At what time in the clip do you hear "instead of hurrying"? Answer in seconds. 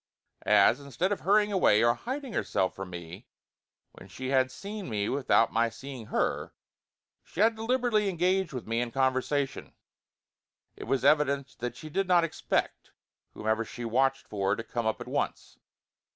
0.79-1.51